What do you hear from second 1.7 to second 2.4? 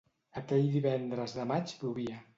plovia.